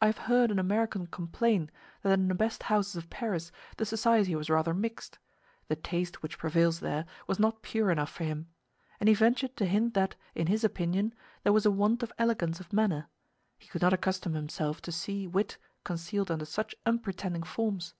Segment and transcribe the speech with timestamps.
[0.00, 1.72] I have heard an American complain,
[2.04, 5.18] that in the best houses of Paris the society was rather mixed;
[5.66, 8.46] the taste which prevails there was not pure enough for him;
[9.00, 12.60] and he ventured to hint that, in his opinion, there was a want of elegance
[12.60, 13.08] of manner;
[13.58, 17.94] he could not accustom himself to see wit concealed under such unpretending forms.